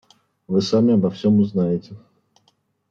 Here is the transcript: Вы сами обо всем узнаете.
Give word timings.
Вы 0.47 0.63
сами 0.63 0.95
обо 0.95 1.11
всем 1.11 1.37
узнаете. 1.39 1.95